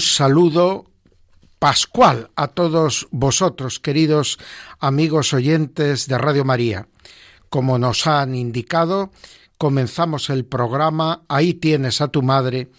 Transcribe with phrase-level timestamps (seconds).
[0.00, 0.86] Un saludo
[1.58, 4.38] pascual a todos vosotros, queridos
[4.78, 6.88] amigos oyentes de Radio María.
[7.50, 9.10] Como nos han indicado,
[9.58, 12.70] comenzamos el programa Ahí tienes a tu madre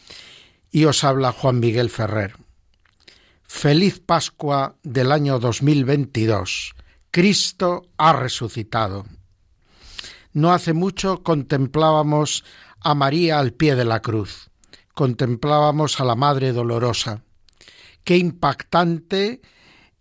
[0.72, 2.38] y os habla Juan Miguel Ferrer.
[3.44, 6.74] Feliz Pascua del año 2022.
[7.12, 9.06] Cristo ha resucitado.
[10.34, 12.44] No hace mucho contemplábamos
[12.80, 14.51] a María al pie de la cruz,
[14.94, 17.24] contemplábamos a la Madre Dolorosa.
[18.04, 19.42] Qué impactante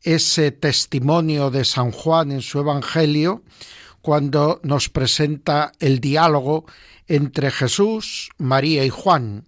[0.02, 3.42] ese testimonio de San Juan en su Evangelio
[4.00, 6.64] cuando nos presenta el diálogo
[7.06, 9.44] entre Jesús, María y Juan,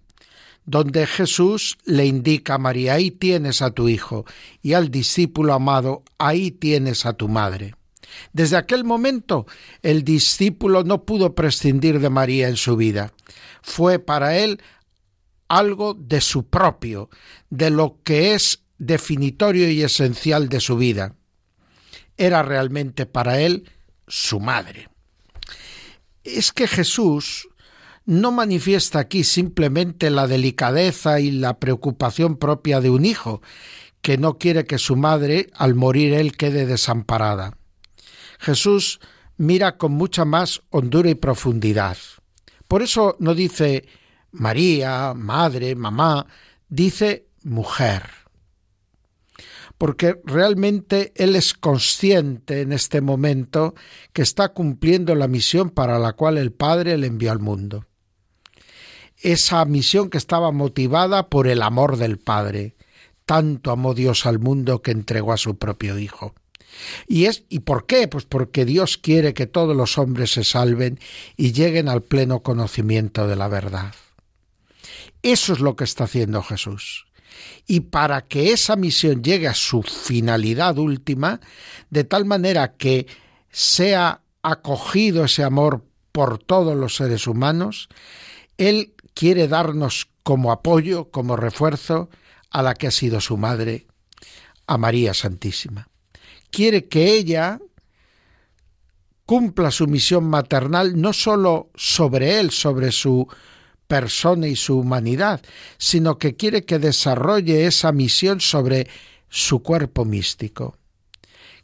[0.65, 4.25] donde Jesús le indica a María, ahí tienes a tu hijo,
[4.61, 7.75] y al discípulo amado, ahí tienes a tu madre.
[8.31, 9.47] Desde aquel momento
[9.81, 13.13] el discípulo no pudo prescindir de María en su vida.
[13.61, 14.61] Fue para él
[15.47, 17.09] algo de su propio,
[17.49, 21.15] de lo que es definitorio y esencial de su vida.
[22.17, 23.69] Era realmente para él
[24.07, 24.89] su madre.
[26.23, 27.49] Es que Jesús
[28.05, 33.41] no manifiesta aquí simplemente la delicadeza y la preocupación propia de un hijo,
[34.01, 37.57] que no quiere que su madre, al morir él, quede desamparada.
[38.39, 38.99] Jesús
[39.37, 41.97] mira con mucha más hondura y profundidad.
[42.67, 43.85] Por eso no dice
[44.33, 46.27] María, madre, mamá,
[46.67, 48.03] dice mujer.
[49.77, 53.73] Porque realmente Él es consciente en este momento
[54.11, 57.85] que está cumpliendo la misión para la cual el Padre le envió al mundo
[59.23, 62.75] esa misión que estaba motivada por el amor del Padre.
[63.25, 66.35] Tanto amó Dios al mundo que entregó a su propio Hijo.
[67.07, 68.07] ¿Y, es, ¿Y por qué?
[68.07, 70.99] Pues porque Dios quiere que todos los hombres se salven
[71.37, 73.93] y lleguen al pleno conocimiento de la verdad.
[75.23, 77.05] Eso es lo que está haciendo Jesús.
[77.65, 81.39] Y para que esa misión llegue a su finalidad última,
[81.89, 83.07] de tal manera que
[83.49, 87.89] sea acogido ese amor por todos los seres humanos,
[88.57, 92.09] Él quiere darnos como apoyo, como refuerzo,
[92.51, 93.87] a la que ha sido su madre,
[94.67, 95.87] a María Santísima.
[96.51, 97.59] Quiere que ella
[99.25, 103.27] cumpla su misión maternal no sólo sobre él, sobre su
[103.93, 105.43] persona y su humanidad,
[105.77, 108.87] sino que quiere que desarrolle esa misión sobre
[109.29, 110.79] su cuerpo místico,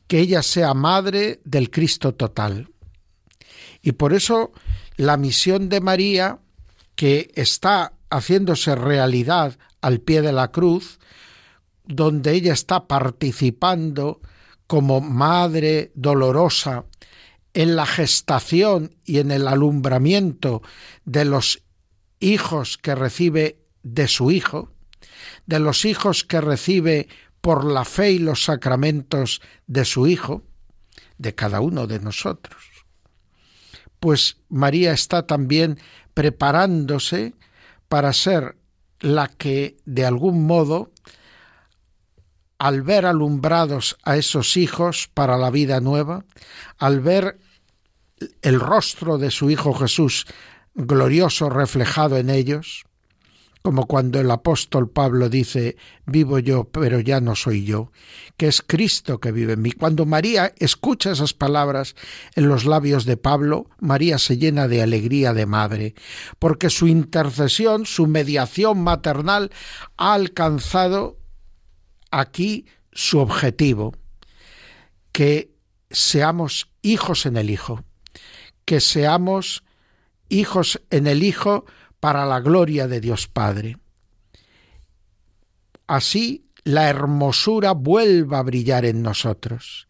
[0.06, 2.70] que ella sea madre del Cristo total.
[3.82, 4.52] Y por eso
[4.96, 6.38] la misión de María
[6.94, 11.00] que está haciéndose realidad al pie de la cruz,
[11.84, 14.22] donde ella está participando
[14.68, 16.86] como madre dolorosa
[17.56, 20.62] en la gestación y en el alumbramiento
[21.06, 21.64] de los
[22.20, 24.72] hijos que recibe de su hijo,
[25.46, 27.08] de los hijos que recibe
[27.42, 30.44] por la fe y los sacramentos de su hijo,
[31.18, 32.64] de cada uno de nosotros.
[34.00, 35.80] Pues María está también
[36.14, 37.34] preparándose
[37.88, 38.58] para ser
[39.00, 40.92] la que, de algún modo,
[42.58, 46.26] al ver alumbrados a esos hijos para la vida nueva,
[46.78, 47.40] al ver
[48.42, 50.26] el rostro de su Hijo Jesús
[50.80, 52.86] glorioso reflejado en ellos,
[53.62, 55.76] como cuando el apóstol Pablo dice,
[56.06, 57.92] vivo yo, pero ya no soy yo,
[58.38, 59.74] que es Cristo que vive en mí.
[59.74, 61.96] Cuando María escucha esas palabras
[62.36, 65.94] en los labios de Pablo, María se llena de alegría de madre,
[66.40, 69.52] porque su intercesión, su mediación maternal
[69.98, 71.18] ha alcanzado
[72.12, 73.94] aquí su objetivo,
[75.12, 75.52] que
[75.92, 77.84] seamos hijos en el Hijo,
[78.64, 79.64] que seamos
[80.30, 81.66] hijos en el Hijo,
[82.00, 83.78] para la gloria de Dios Padre.
[85.88, 89.88] Así la hermosura vuelva a brillar en nosotros.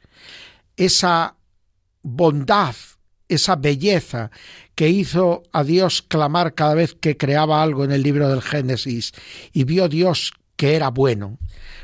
[0.78, 1.36] Esa
[2.02, 2.76] bondad,
[3.28, 4.32] esa belleza
[4.76, 9.12] que hizo a Dios clamar cada vez que creaba algo en el libro del Génesis
[9.52, 11.38] y vio Dios que era bueno,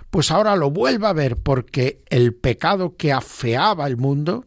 [0.10, 4.46] pues ahora lo vuelva a ver porque el pecado que afeaba el mundo,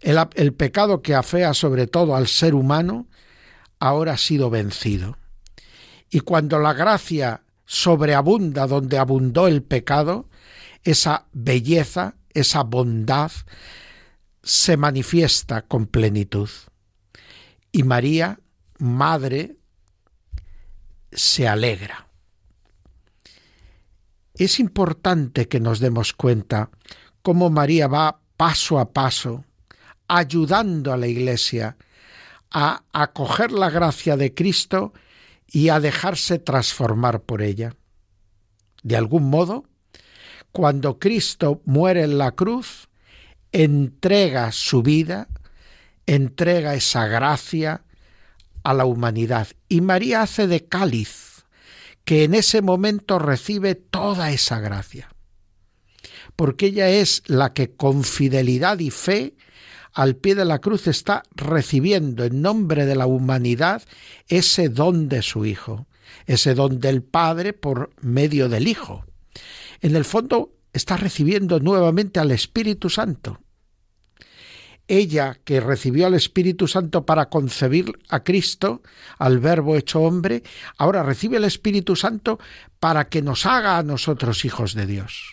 [0.00, 3.07] el, el pecado que afea sobre todo al ser humano,
[3.78, 5.18] ahora ha sido vencido.
[6.10, 10.28] Y cuando la gracia sobreabunda donde abundó el pecado,
[10.84, 13.30] esa belleza, esa bondad,
[14.42, 16.48] se manifiesta con plenitud.
[17.70, 18.40] Y María,
[18.78, 19.56] Madre,
[21.12, 22.06] se alegra.
[24.34, 26.70] Es importante que nos demos cuenta
[27.22, 29.44] cómo María va paso a paso,
[30.06, 31.76] ayudando a la Iglesia
[32.50, 34.92] a acoger la gracia de Cristo
[35.46, 37.74] y a dejarse transformar por ella.
[38.82, 39.64] De algún modo,
[40.52, 42.88] cuando Cristo muere en la cruz,
[43.52, 45.28] entrega su vida,
[46.06, 47.82] entrega esa gracia
[48.62, 49.48] a la humanidad.
[49.68, 51.44] Y María hace de cáliz,
[52.04, 55.10] que en ese momento recibe toda esa gracia.
[56.36, 59.34] Porque ella es la que con fidelidad y fe
[59.98, 63.82] al pie de la cruz está recibiendo en nombre de la humanidad
[64.28, 65.88] ese don de su Hijo,
[66.24, 69.04] ese don del Padre por medio del Hijo.
[69.80, 73.40] En el fondo está recibiendo nuevamente al Espíritu Santo.
[74.86, 78.82] Ella que recibió al Espíritu Santo para concebir a Cristo,
[79.18, 80.44] al Verbo hecho hombre,
[80.76, 82.38] ahora recibe el Espíritu Santo
[82.78, 85.32] para que nos haga a nosotros hijos de Dios.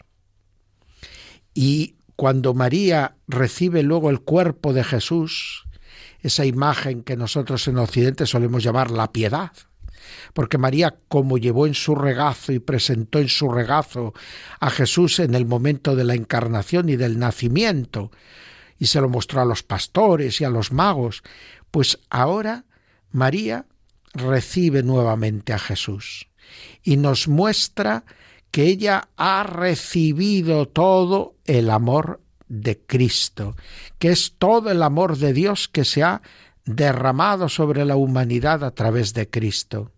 [1.53, 5.65] Y cuando María recibe luego el cuerpo de Jesús,
[6.21, 9.51] esa imagen que nosotros en Occidente solemos llamar la piedad,
[10.33, 14.13] porque María, como llevó en su regazo y presentó en su regazo
[14.59, 18.11] a Jesús en el momento de la encarnación y del nacimiento,
[18.77, 21.23] y se lo mostró a los pastores y a los magos,
[21.71, 22.65] pues ahora
[23.11, 23.65] María
[24.13, 26.27] recibe nuevamente a Jesús
[26.83, 28.05] y nos muestra
[28.55, 33.57] que ella ha recibido todo el amor de Cristo,
[33.99, 36.21] que es todo el amor de Dios que se ha
[36.63, 39.91] derramado sobre la humanidad a través de Cristo.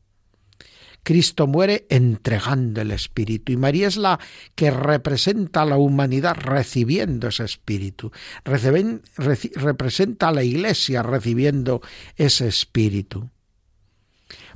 [1.04, 4.20] Cristo muere entregando el Espíritu y María es la
[4.56, 8.12] que representa a la humanidad recibiendo ese Espíritu,
[8.44, 11.84] representa a la Iglesia recibiendo
[12.16, 13.30] ese Espíritu.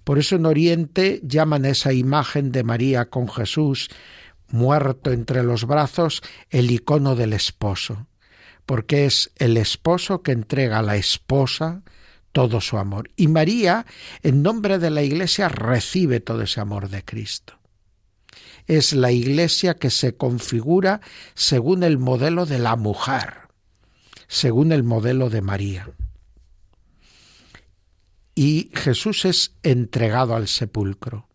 [0.03, 3.89] Por eso en Oriente llaman esa imagen de María con Jesús
[4.47, 8.07] muerto entre los brazos el icono del esposo,
[8.65, 11.83] porque es el esposo que entrega a la esposa
[12.31, 13.09] todo su amor.
[13.15, 13.85] Y María,
[14.23, 17.59] en nombre de la Iglesia, recibe todo ese amor de Cristo.
[18.67, 21.01] Es la Iglesia que se configura
[21.33, 23.33] según el modelo de la mujer,
[24.27, 25.87] según el modelo de María
[28.35, 31.27] y Jesús es entregado al sepulcro.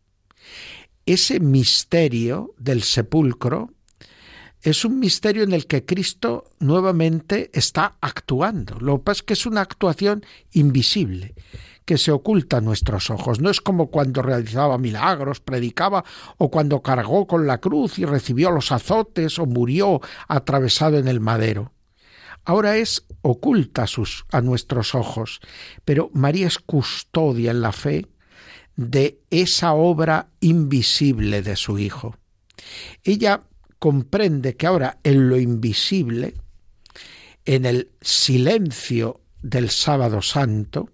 [1.05, 3.71] Ese misterio del sepulcro
[4.63, 8.81] es un misterio en el que Cristo nuevamente está actuando.
[8.81, 11.35] Lo que pasa es que es una actuación invisible,
[11.85, 13.41] que se oculta a nuestros ojos.
[13.41, 16.05] No es como cuando realizaba milagros, predicaba,
[16.39, 21.21] o cuando cargó con la cruz y recibió los azotes, o murió atravesado en el
[21.21, 21.76] madero
[22.47, 23.85] ahora es oculta
[24.31, 25.41] a, nuestros ojos,
[25.85, 28.07] pero María es custodia en la fe
[28.77, 32.17] de esa obra invisible de su Hijo.
[33.05, 33.43] Ella
[33.79, 36.35] comprende que ahora en lo invisible,
[37.45, 40.91] en el silencio del sábado santo,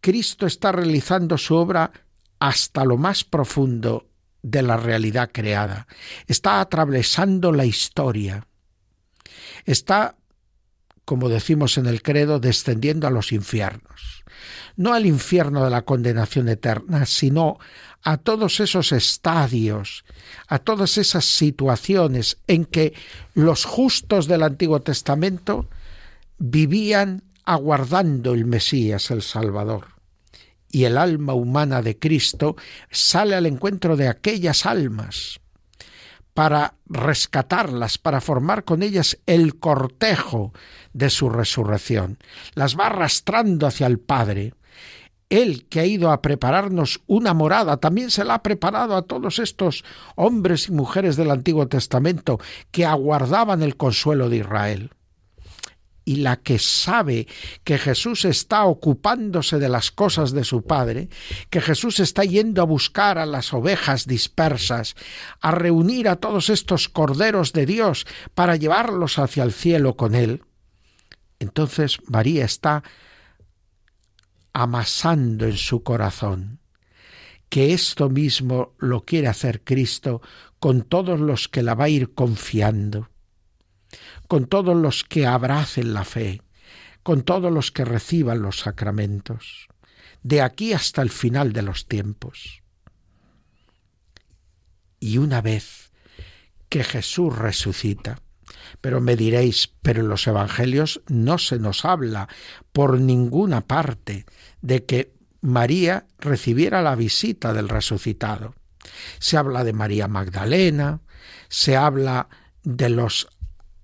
[0.00, 1.92] Cristo está realizando su obra
[2.38, 4.08] hasta lo más profundo
[4.42, 5.86] de la realidad creada.
[6.26, 8.46] Está atravesando la historia.
[9.64, 10.17] Está
[11.08, 14.26] como decimos en el credo, descendiendo a los infiernos.
[14.76, 17.58] No al infierno de la condenación eterna, sino
[18.02, 20.04] a todos esos estadios,
[20.48, 22.92] a todas esas situaciones en que
[23.32, 25.70] los justos del Antiguo Testamento
[26.36, 29.86] vivían aguardando el Mesías, el Salvador.
[30.70, 32.56] Y el alma humana de Cristo
[32.90, 35.40] sale al encuentro de aquellas almas
[36.38, 40.52] para rescatarlas, para formar con ellas el cortejo
[40.92, 42.18] de su resurrección.
[42.54, 44.54] Las va arrastrando hacia el Padre.
[45.30, 49.40] Él que ha ido a prepararnos una morada, también se la ha preparado a todos
[49.40, 49.82] estos
[50.14, 52.38] hombres y mujeres del Antiguo Testamento
[52.70, 54.92] que aguardaban el consuelo de Israel
[56.08, 57.26] y la que sabe
[57.64, 61.10] que Jesús está ocupándose de las cosas de su Padre,
[61.50, 64.94] que Jesús está yendo a buscar a las ovejas dispersas,
[65.42, 70.44] a reunir a todos estos corderos de Dios para llevarlos hacia el cielo con él,
[71.40, 72.82] entonces María está
[74.54, 76.60] amasando en su corazón
[77.50, 80.22] que esto mismo lo quiere hacer Cristo
[80.58, 83.10] con todos los que la va a ir confiando
[84.28, 86.42] con todos los que abracen la fe,
[87.02, 89.68] con todos los que reciban los sacramentos,
[90.22, 92.62] de aquí hasta el final de los tiempos.
[95.00, 95.92] y una vez
[96.68, 98.20] que Jesús resucita.
[98.80, 102.28] Pero me diréis, pero en los Evangelios no se nos habla
[102.72, 104.26] por ninguna parte
[104.60, 108.54] de que María recibiera la visita del resucitado.
[109.18, 111.00] Se habla de María Magdalena,
[111.48, 112.28] se habla
[112.62, 113.28] de los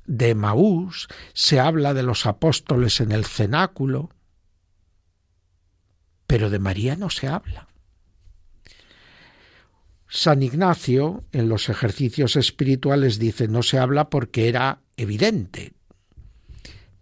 [0.06, 4.11] de Maús, se habla de los apóstoles en el cenáculo,
[6.26, 7.68] pero de María no se habla.
[10.08, 15.73] San Ignacio en los ejercicios espirituales dice no se habla porque era evidente.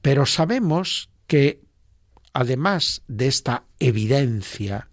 [0.00, 1.60] Pero sabemos que
[2.32, 4.88] además de esta evidencia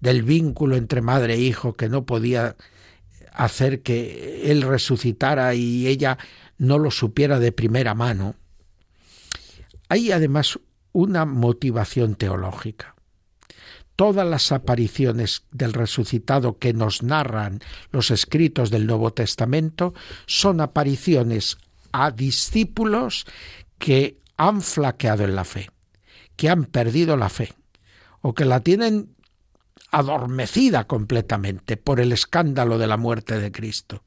[0.00, 2.56] del vínculo entre madre e hijo que no podía
[3.34, 6.18] hacer que él resucitara y ella
[6.58, 8.36] no lo supiera de primera mano,
[9.88, 10.58] hay además
[10.92, 12.94] una motivación teológica.
[13.96, 17.60] Todas las apariciones del resucitado que nos narran
[17.90, 19.94] los escritos del Nuevo Testamento
[20.26, 21.58] son apariciones
[21.92, 23.26] a discípulos
[23.78, 25.70] que han flaqueado en la fe,
[26.36, 27.52] que han perdido la fe
[28.22, 29.14] o que la tienen
[29.92, 34.02] adormecida completamente por el escándalo de la muerte de Cristo.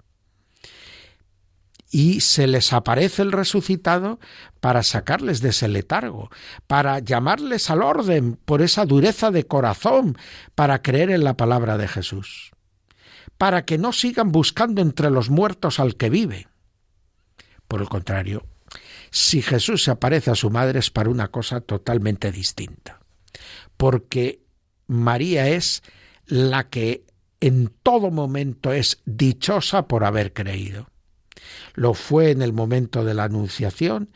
[1.91, 4.19] Y se les aparece el resucitado
[4.59, 6.29] para sacarles de ese letargo,
[6.67, 10.17] para llamarles al orden por esa dureza de corazón,
[10.55, 12.51] para creer en la palabra de Jesús,
[13.37, 16.47] para que no sigan buscando entre los muertos al que vive.
[17.67, 18.43] Por el contrario,
[19.11, 22.99] si Jesús se aparece a su madre es para una cosa totalmente distinta,
[23.77, 24.44] porque
[24.87, 25.83] María es
[26.25, 27.03] la que
[27.39, 30.89] en todo momento es dichosa por haber creído.
[31.75, 34.09] Lo fue en el momento de la Anunciación,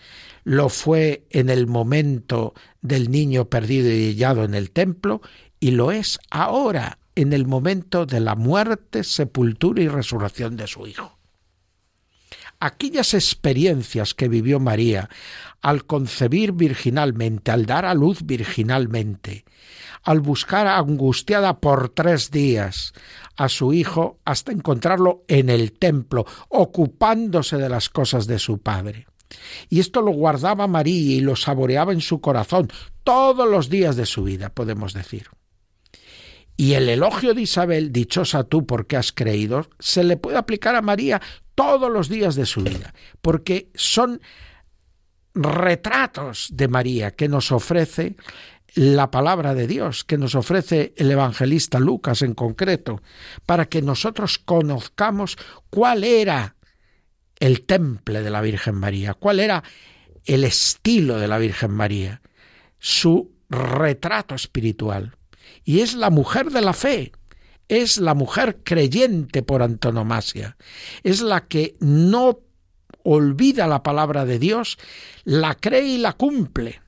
[0.43, 5.21] lo fue en el momento del niño perdido y hallado en el templo,
[5.59, 10.87] y lo es ahora en el momento de la muerte, sepultura y resurrección de su
[10.87, 11.18] Hijo.
[12.59, 15.09] Aquellas experiencias que vivió María
[15.61, 19.45] al concebir virginalmente, al dar a luz virginalmente,
[20.03, 22.93] al buscar angustiada por tres días
[23.37, 29.07] a su hijo hasta encontrarlo en el templo, ocupándose de las cosas de su padre.
[29.69, 32.69] Y esto lo guardaba María y lo saboreaba en su corazón
[33.03, 35.27] todos los días de su vida, podemos decir.
[36.57, 40.81] Y el elogio de Isabel, dichosa tú porque has creído, se le puede aplicar a
[40.81, 41.21] María
[41.59, 44.21] todos los días de su vida, porque son
[45.33, 48.15] retratos de María que nos ofrece
[48.75, 53.01] la palabra de Dios que nos ofrece el evangelista Lucas en concreto,
[53.45, 55.37] para que nosotros conozcamos
[55.69, 56.55] cuál era
[57.39, 59.61] el temple de la Virgen María, cuál era
[60.23, 62.21] el estilo de la Virgen María,
[62.77, 65.17] su retrato espiritual.
[65.65, 67.11] Y es la mujer de la fe,
[67.69, 70.57] es la mujer creyente por antonomasia,
[71.03, 72.39] es la que no
[73.03, 74.77] olvida la palabra de Dios,
[75.23, 76.81] la cree y la cumple.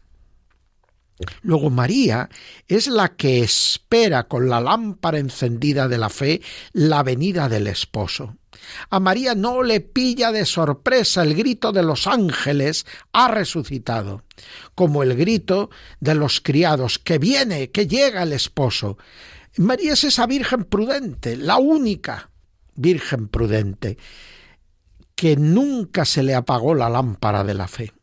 [1.43, 2.29] Luego María
[2.67, 6.41] es la que espera con la lámpara encendida de la fe
[6.73, 8.37] la venida del esposo.
[8.89, 14.23] A María no le pilla de sorpresa el grito de los ángeles ha resucitado,
[14.75, 15.69] como el grito
[15.99, 18.97] de los criados que viene, que llega el esposo.
[19.57, 22.29] María es esa Virgen prudente, la única
[22.75, 23.97] Virgen prudente,
[25.15, 27.93] que nunca se le apagó la lámpara de la fe.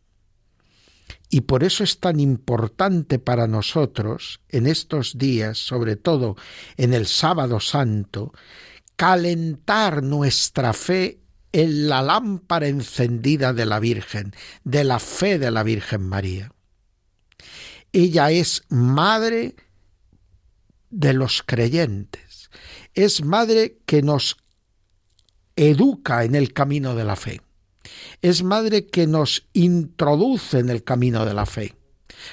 [1.31, 6.37] Y por eso es tan importante para nosotros en estos días, sobre todo
[6.77, 8.33] en el sábado santo,
[8.97, 11.21] calentar nuestra fe
[11.53, 16.53] en la lámpara encendida de la Virgen, de la fe de la Virgen María.
[17.93, 19.55] Ella es madre
[20.91, 22.51] de los creyentes,
[22.95, 24.37] es madre que nos
[25.57, 27.41] educa en el camino de la fe
[28.23, 31.75] es madre que nos introduce en el camino de la fe,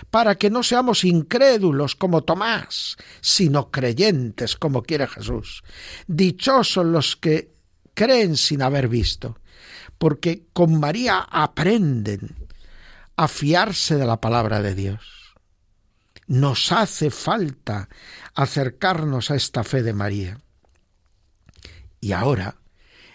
[0.10, 5.64] para que no seamos incrédulos como Tomás, sino creyentes como quiere Jesús.
[6.08, 7.54] Dichosos los que
[7.94, 9.40] creen sin haber visto,
[9.98, 12.48] porque con María aprenden
[13.16, 15.36] a fiarse de la palabra de Dios.
[16.28, 17.88] Nos hace falta
[18.36, 20.40] acercarnos a esta fe de María.
[22.00, 22.58] Y ahora,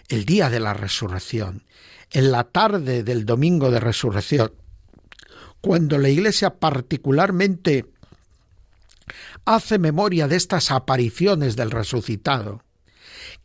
[0.09, 1.63] el día de la resurrección,
[2.11, 4.51] en la tarde del domingo de resurrección,
[5.61, 7.85] cuando la Iglesia particularmente
[9.45, 12.63] hace memoria de estas apariciones del resucitado,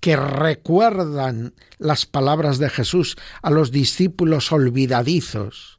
[0.01, 5.79] que recuerdan las palabras de Jesús a los discípulos olvidadizos,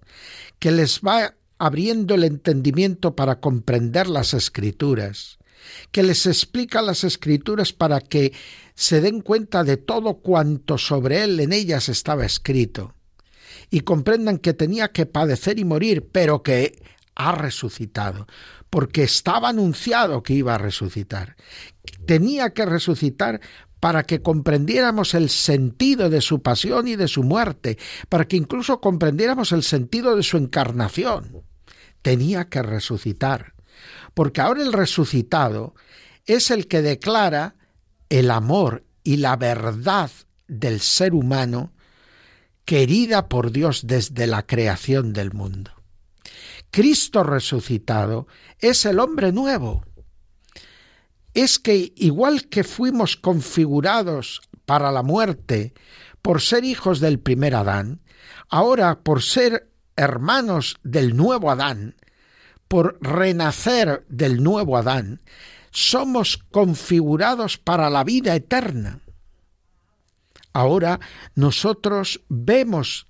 [0.59, 5.39] que les va abriendo el entendimiento para comprender las escrituras,
[5.91, 8.33] que les explica las escrituras para que
[8.75, 12.93] se den cuenta de todo cuanto sobre él en ellas estaba escrito,
[13.69, 16.79] y comprendan que tenía que padecer y morir, pero que
[17.15, 18.27] ha resucitado,
[18.69, 21.35] porque estaba anunciado que iba a resucitar.
[22.05, 23.41] Tenía que resucitar
[23.79, 27.77] para que comprendiéramos el sentido de su pasión y de su muerte,
[28.09, 31.43] para que incluso comprendiéramos el sentido de su encarnación.
[32.01, 33.53] Tenía que resucitar,
[34.17, 35.75] porque ahora el resucitado
[36.25, 37.53] es el que declara
[38.09, 40.09] el amor y la verdad
[40.47, 41.71] del ser humano
[42.65, 45.69] querida por Dios desde la creación del mundo.
[46.71, 48.25] Cristo resucitado
[48.57, 49.85] es el hombre nuevo.
[51.35, 55.75] Es que igual que fuimos configurados para la muerte
[56.23, 58.01] por ser hijos del primer Adán,
[58.49, 61.93] ahora por ser hermanos del nuevo Adán,
[62.67, 65.21] por renacer del nuevo Adán,
[65.71, 69.01] somos configurados para la vida eterna.
[70.53, 70.99] Ahora
[71.35, 73.07] nosotros vemos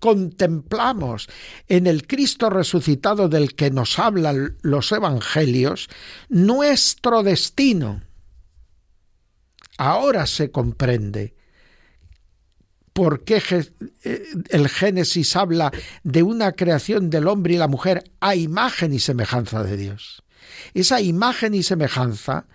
[0.00, 1.28] contemplamos
[1.68, 5.88] en el Cristo resucitado del que nos hablan los evangelios
[6.28, 8.02] nuestro destino.
[9.76, 11.34] Ahora se comprende
[12.92, 13.42] por qué
[14.04, 19.00] eh, el Génesis habla de una creación del hombre y la mujer a imagen y
[19.00, 20.22] semejanza de Dios.
[20.74, 22.46] Esa imagen y semejanza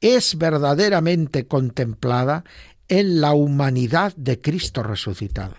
[0.00, 2.44] es verdaderamente contemplada
[2.88, 5.56] en la humanidad de Cristo resucitado.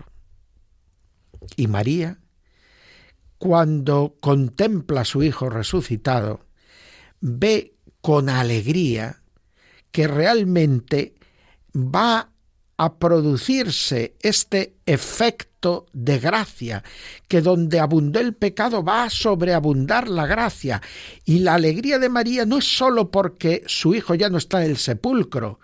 [1.56, 2.18] Y María,
[3.38, 6.46] cuando contempla a su Hijo resucitado,
[7.20, 9.22] ve con alegría
[9.92, 11.14] que realmente
[11.74, 12.30] va
[12.82, 16.82] a producirse este efecto de gracia,
[17.28, 20.80] que donde abundó el pecado va a sobreabundar la gracia.
[21.26, 24.70] Y la alegría de María no es sólo porque su hijo ya no está en
[24.70, 25.60] el sepulcro,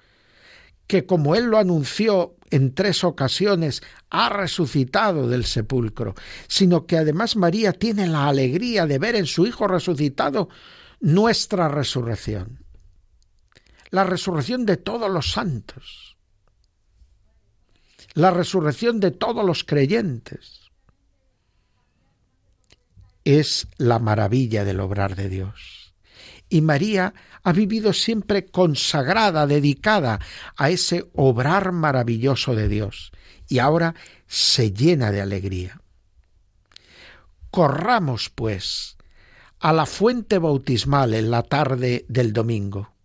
[0.87, 6.14] que como él lo anunció en tres ocasiones, ha resucitado del sepulcro,
[6.49, 10.50] sino que además María tiene la alegría de ver en su Hijo resucitado
[11.00, 12.62] nuestra resurrección,
[13.88, 16.16] la resurrección de todos los santos,
[18.17, 20.71] la resurrección de todos los creyentes.
[23.25, 25.93] Es la maravilla del obrar de Dios.
[26.49, 30.19] Y María ha vivido siempre consagrada, dedicada
[30.57, 33.13] a ese obrar maravilloso de Dios,
[33.49, 33.95] y ahora
[34.26, 35.83] se llena de alegría.
[37.50, 38.97] Corramos, pues,
[39.59, 42.97] a la fuente bautismal en la tarde del domingo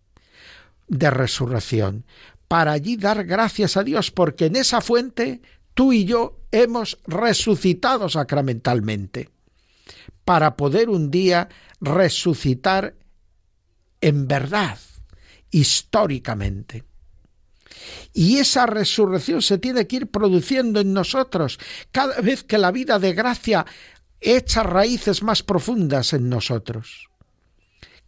[0.92, 2.04] de resurrección,
[2.52, 5.40] para allí dar gracias a Dios, porque en esa fuente
[5.72, 9.30] tú y yo hemos resucitado sacramentalmente,
[10.26, 11.48] para poder un día
[11.80, 12.94] resucitar
[14.02, 14.78] en verdad,
[15.50, 16.84] históricamente.
[18.12, 21.58] Y esa resurrección se tiene que ir produciendo en nosotros
[21.90, 23.64] cada vez que la vida de gracia
[24.20, 27.08] echa raíces más profundas en nosotros.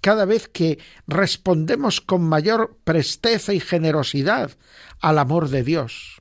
[0.05, 4.51] Cada vez que respondemos con mayor presteza y generosidad
[5.01, 6.21] al amor de Dios,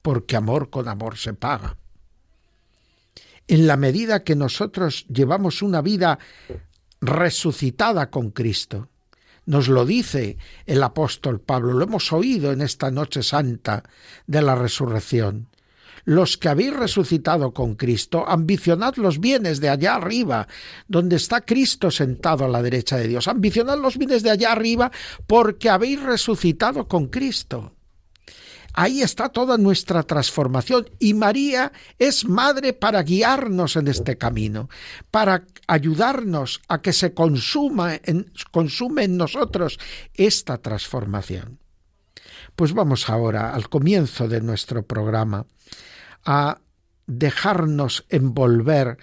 [0.00, 1.76] porque amor con amor se paga.
[3.46, 6.18] En la medida que nosotros llevamos una vida
[7.02, 8.88] resucitada con Cristo,
[9.44, 13.82] nos lo dice el apóstol Pablo, lo hemos oído en esta noche santa
[14.26, 15.49] de la resurrección.
[16.10, 20.48] Los que habéis resucitado con Cristo, ambicionad los bienes de allá arriba,
[20.88, 23.28] donde está Cristo sentado a la derecha de Dios.
[23.28, 24.90] Ambicionad los bienes de allá arriba
[25.28, 27.76] porque habéis resucitado con Cristo.
[28.72, 34.68] Ahí está toda nuestra transformación y María es madre para guiarnos en este camino,
[35.12, 39.78] para ayudarnos a que se consuma en, consume en nosotros
[40.14, 41.60] esta transformación.
[42.56, 45.46] Pues vamos ahora al comienzo de nuestro programa
[46.24, 46.60] a
[47.06, 48.98] dejarnos envolver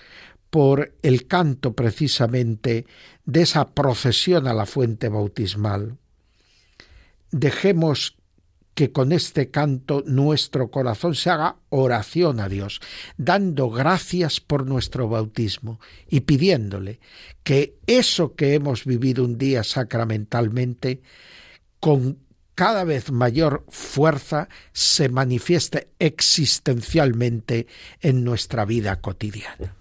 [0.50, 2.86] por el canto precisamente
[3.26, 5.98] de esa procesión a la fuente bautismal.
[7.32, 8.18] Dejemos
[8.78, 12.80] que con este canto nuestro corazón se haga oración a Dios,
[13.18, 17.00] dando gracias por nuestro bautismo y pidiéndole
[17.44, 21.02] que eso que hemos vivido un día sacramentalmente,
[21.80, 22.20] con
[22.58, 27.68] cada vez mayor fuerza, se manifieste existencialmente
[28.02, 29.76] en nuestra vida cotidiana.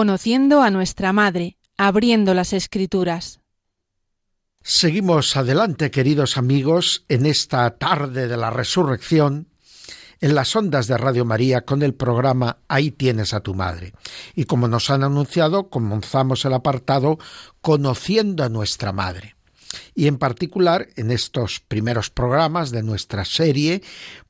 [0.00, 3.40] Conociendo a nuestra Madre, abriendo las Escrituras.
[4.62, 9.48] Seguimos adelante, queridos amigos, en esta tarde de la resurrección,
[10.22, 13.92] en las ondas de Radio María con el programa Ahí tienes a tu madre.
[14.34, 17.18] Y como nos han anunciado, comenzamos el apartado
[17.60, 19.36] Conociendo a nuestra madre.
[20.00, 23.82] Y en particular, en estos primeros programas de nuestra serie,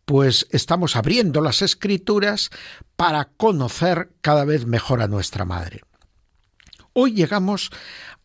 [0.05, 2.51] pues estamos abriendo las escrituras
[2.97, 5.83] para conocer cada vez mejor a nuestra Madre.
[6.93, 7.71] Hoy llegamos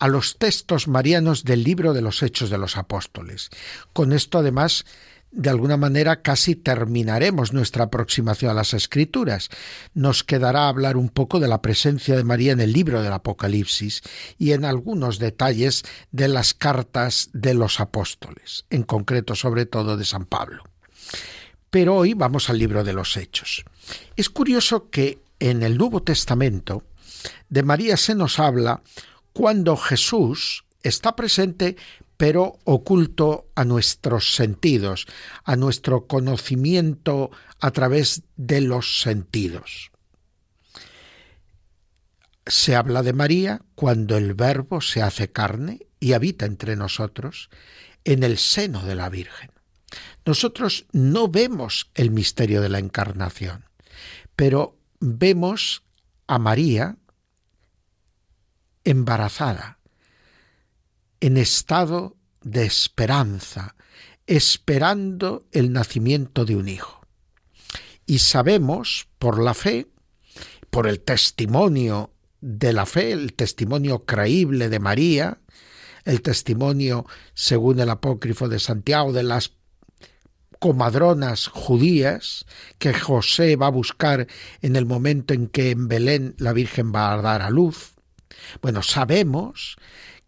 [0.00, 3.50] a los textos marianos del libro de los Hechos de los Apóstoles.
[3.92, 4.84] Con esto, además,
[5.36, 9.50] de alguna manera casi terminaremos nuestra aproximación a las escrituras.
[9.92, 14.00] Nos quedará hablar un poco de la presencia de María en el libro del Apocalipsis
[14.38, 20.06] y en algunos detalles de las cartas de los apóstoles, en concreto sobre todo de
[20.06, 20.64] San Pablo.
[21.68, 23.64] Pero hoy vamos al libro de los Hechos.
[24.16, 26.82] Es curioso que en el Nuevo Testamento
[27.50, 28.80] de María se nos habla
[29.34, 31.76] cuando Jesús está presente
[32.16, 35.06] pero oculto a nuestros sentidos,
[35.44, 39.90] a nuestro conocimiento a través de los sentidos.
[42.46, 47.50] Se habla de María cuando el Verbo se hace carne y habita entre nosotros
[48.04, 49.50] en el seno de la Virgen.
[50.24, 53.64] Nosotros no vemos el misterio de la encarnación,
[54.36, 55.82] pero vemos
[56.26, 56.96] a María
[58.84, 59.78] embarazada,
[61.20, 63.76] en estado de esperanza,
[64.26, 67.00] esperando el nacimiento de un hijo.
[68.06, 69.88] Y sabemos por la fe,
[70.70, 75.38] por el testimonio de la fe, el testimonio creíble de María,
[76.04, 79.52] el testimonio, según el apócrifo de Santiago, de las
[80.58, 82.46] comadronas judías
[82.78, 84.26] que José va a buscar
[84.62, 87.94] en el momento en que en Belén la Virgen va a dar a luz.
[88.62, 89.76] Bueno, sabemos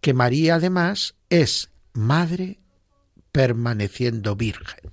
[0.00, 2.60] que María además es madre
[3.32, 4.90] permaneciendo virgen.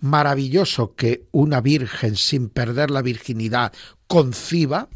[0.00, 3.72] Maravilloso que una virgen sin perder la virginidad
[4.06, 4.88] conciba,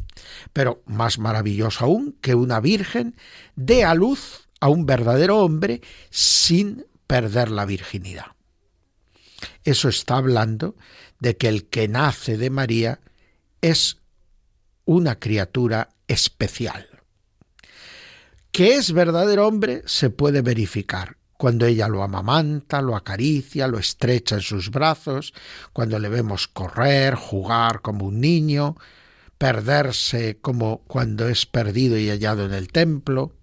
[0.53, 3.15] pero más maravilloso aún que una virgen
[3.55, 8.27] dé a luz a un verdadero hombre sin perder la virginidad.
[9.63, 10.75] Eso está hablando
[11.19, 12.99] de que el que nace de María
[13.61, 13.97] es
[14.85, 16.90] una criatura especial.
[18.51, 21.15] Que es verdadero hombre se puede verificar.
[21.37, 25.33] Cuando ella lo amamanta, lo acaricia, lo estrecha en sus brazos,
[25.71, 28.75] cuando le vemos correr, jugar como un niño,
[29.37, 33.33] perderse como cuando es perdido y hallado en el templo,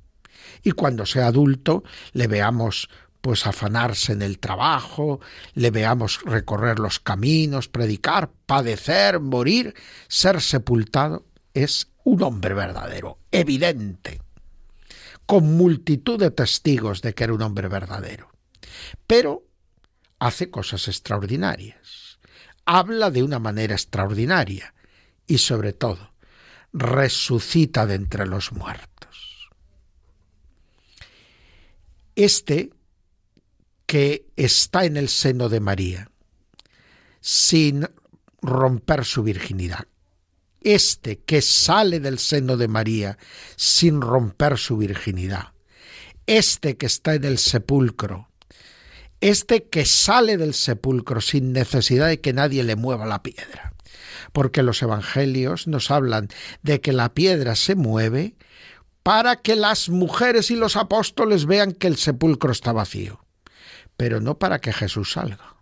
[0.62, 2.88] y cuando sea adulto le veamos
[3.22, 5.20] pues afanarse en el trabajo,
[5.54, 9.74] le veamos recorrer los caminos, predicar, padecer, morir,
[10.06, 14.20] ser sepultado, es un hombre verdadero, evidente,
[15.28, 18.30] con multitud de testigos de que era un hombre verdadero.
[19.06, 19.46] Pero
[20.18, 22.18] hace cosas extraordinarias,
[22.64, 24.72] habla de una manera extraordinaria
[25.26, 26.14] y sobre todo
[26.72, 29.50] resucita de entre los muertos.
[32.16, 32.70] Este
[33.84, 36.10] que está en el seno de María,
[37.20, 37.86] sin
[38.40, 39.88] romper su virginidad.
[40.70, 43.16] Este que sale del seno de María
[43.56, 45.54] sin romper su virginidad.
[46.26, 48.28] Este que está en el sepulcro.
[49.22, 53.72] este que sale del sepulcro sin necesidad de que nadie le mueva la piedra.
[54.34, 56.28] Porque los evangelios nos hablan
[56.62, 58.36] de que la piedra se mueve
[59.02, 63.24] para que las mujeres y los apóstoles vean que el sepulcro está vacío,
[63.96, 65.57] pero no para que Jesús salga.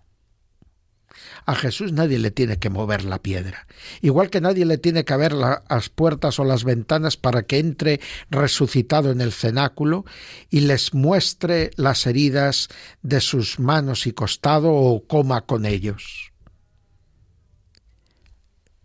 [1.44, 3.66] A Jesús nadie le tiene que mover la piedra,
[4.00, 8.00] igual que nadie le tiene que abrir las puertas o las ventanas para que entre
[8.30, 10.04] resucitado en el cenáculo
[10.50, 12.68] y les muestre las heridas
[13.02, 16.32] de sus manos y costado o coma con ellos.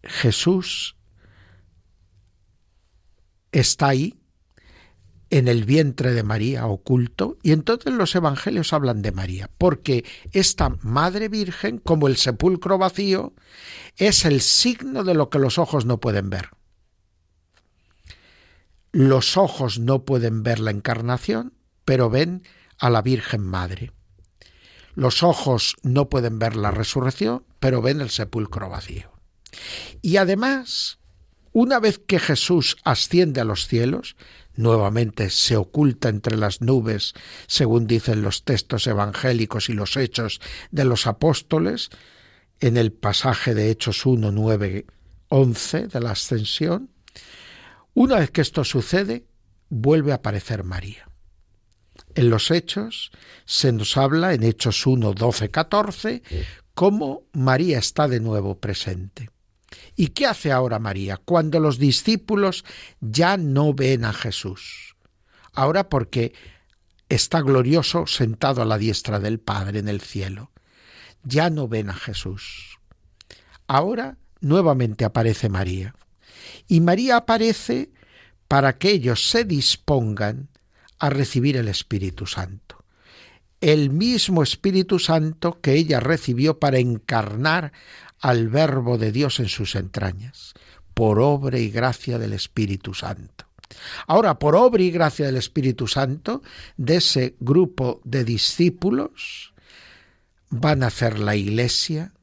[0.04, 0.95] Jesús
[3.51, 4.20] está ahí
[5.31, 10.69] en el vientre de María oculto, y entonces los evangelios hablan de María, porque esta
[10.81, 13.33] Madre Virgen, como el sepulcro vacío,
[13.95, 16.49] es el signo de lo que los ojos no pueden ver.
[18.91, 21.53] Los ojos no pueden ver la encarnación,
[21.85, 22.43] pero ven
[22.77, 23.93] a la Virgen Madre.
[24.95, 29.13] Los ojos no pueden ver la resurrección, pero ven el sepulcro vacío.
[30.01, 30.99] Y además,
[31.53, 34.17] una vez que Jesús asciende a los cielos,
[34.55, 37.13] nuevamente se oculta entre las nubes,
[37.47, 41.89] según dicen los textos evangélicos y los hechos de los apóstoles,
[42.59, 44.85] en el pasaje de Hechos 1, 9,
[45.29, 46.89] 11 de la ascensión.
[47.93, 49.25] Una vez que esto sucede,
[49.69, 51.09] vuelve a aparecer María.
[52.13, 53.11] En los hechos
[53.45, 56.21] se nos habla en Hechos 1, 12, 14,
[56.73, 59.29] cómo María está de nuevo presente.
[59.95, 62.65] ¿Y qué hace ahora María cuando los discípulos
[62.99, 64.95] ya no ven a Jesús?
[65.54, 66.34] Ahora porque
[67.10, 70.51] está glorioso sentado a la diestra del Padre en el cielo.
[71.23, 72.80] Ya no ven a Jesús.
[73.67, 75.93] Ahora nuevamente aparece María.
[76.67, 77.91] Y María aparece
[78.47, 80.49] para que ellos se dispongan
[80.99, 82.84] a recibir el Espíritu Santo.
[83.60, 87.71] El mismo Espíritu Santo que ella recibió para encarnar
[88.21, 90.53] al Verbo de Dios en sus entrañas,
[90.93, 93.45] por obra y gracia del Espíritu Santo.
[94.07, 96.41] Ahora, por obra y gracia del Espíritu Santo,
[96.77, 99.53] de ese grupo de discípulos,
[100.49, 102.13] van a nacer la Iglesia,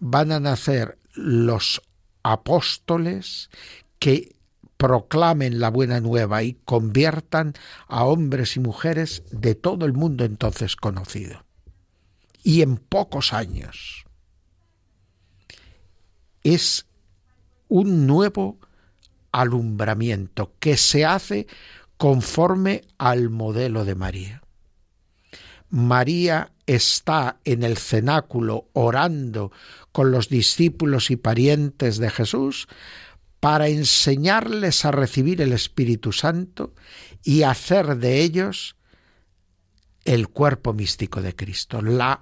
[0.00, 1.82] van a nacer los
[2.22, 3.50] apóstoles
[3.98, 4.34] que
[4.76, 7.54] proclamen la buena nueva y conviertan
[7.86, 11.44] a hombres y mujeres de todo el mundo entonces conocido.
[12.42, 14.06] Y en pocos años
[16.42, 16.86] es
[17.68, 18.58] un nuevo
[19.32, 21.46] alumbramiento que se hace
[21.96, 24.42] conforme al modelo de María.
[25.70, 29.52] María está en el cenáculo orando
[29.92, 32.68] con los discípulos y parientes de Jesús
[33.38, 36.74] para enseñarles a recibir el Espíritu Santo
[37.22, 38.76] y hacer de ellos
[40.04, 42.20] el cuerpo místico de Cristo, la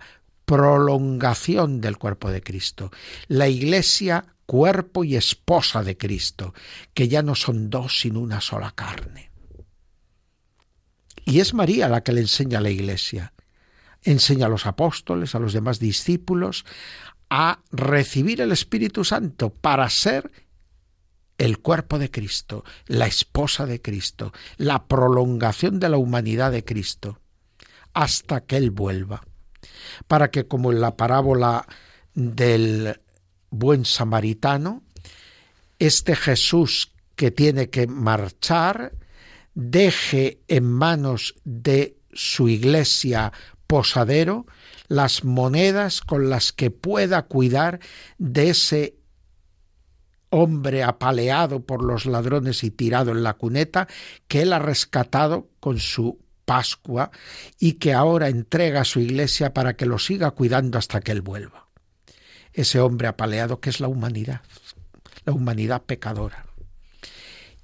[0.49, 2.91] prolongación del cuerpo de Cristo.
[3.27, 6.55] La Iglesia, cuerpo y esposa de Cristo,
[6.95, 9.31] que ya no son dos sino una sola carne.
[11.27, 13.35] Y es María la que le enseña a la Iglesia.
[14.03, 16.65] Enseña a los apóstoles, a los demás discípulos,
[17.29, 20.33] a recibir el Espíritu Santo para ser
[21.37, 27.21] el cuerpo de Cristo, la esposa de Cristo, la prolongación de la humanidad de Cristo,
[27.93, 29.28] hasta que Él vuelva
[30.07, 31.67] para que como en la parábola
[32.15, 33.01] del
[33.51, 34.83] buen samaritano,
[35.79, 38.93] este Jesús que tiene que marchar
[39.55, 43.33] deje en manos de su iglesia
[43.67, 44.47] posadero
[44.89, 47.81] las monedas con las que pueda cuidar
[48.19, 48.97] de ese
[50.31, 53.89] hombre apaleado por los ladrones y tirado en la cuneta
[54.27, 57.11] que él ha rescatado con su Pascua
[57.59, 61.21] y que ahora entrega a su iglesia para que lo siga cuidando hasta que Él
[61.21, 61.69] vuelva.
[62.55, 64.41] Ese hombre apaleado que es la humanidad,
[65.27, 66.47] la humanidad pecadora.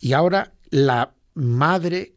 [0.01, 2.13] Y ahora la madre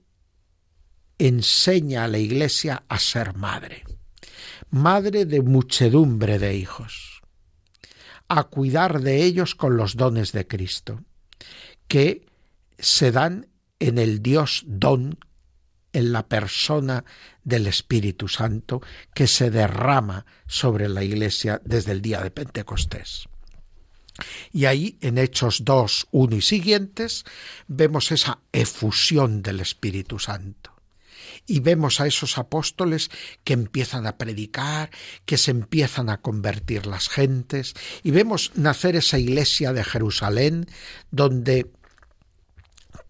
[1.17, 3.85] enseña a la iglesia a ser madre,
[4.69, 7.21] madre de muchedumbre de hijos,
[8.27, 10.99] a cuidar de ellos con los dones de Cristo,
[11.87, 12.27] que
[12.77, 13.47] se dan
[13.79, 15.17] en el Dios don
[15.93, 17.03] en la persona
[17.43, 18.81] del Espíritu Santo
[19.13, 23.27] que se derrama sobre la Iglesia desde el día de Pentecostés.
[24.51, 27.23] Y ahí, en Hechos 2, 1 y siguientes,
[27.67, 30.73] vemos esa efusión del Espíritu Santo.
[31.45, 33.09] Y vemos a esos apóstoles
[33.43, 34.89] que empiezan a predicar,
[35.25, 37.73] que se empiezan a convertir las gentes,
[38.03, 40.67] y vemos nacer esa iglesia de Jerusalén,
[41.11, 41.71] donde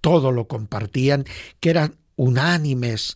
[0.01, 1.25] todo lo compartían,
[1.59, 3.15] que eran unánimes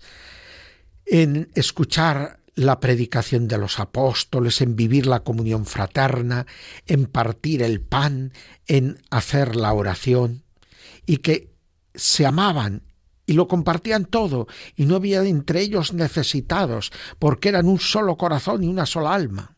[1.05, 6.45] en escuchar la predicación de los apóstoles, en vivir la comunión fraterna,
[6.87, 8.33] en partir el pan,
[8.67, 10.43] en hacer la oración,
[11.05, 11.51] y que
[11.93, 12.83] se amaban
[13.25, 18.63] y lo compartían todo, y no había entre ellos necesitados, porque eran un solo corazón
[18.63, 19.55] y una sola alma.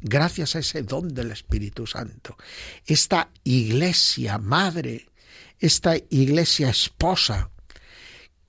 [0.00, 2.36] Gracias a ese don del Espíritu Santo.
[2.84, 5.08] Esta iglesia madre,
[5.58, 7.50] esta iglesia esposa,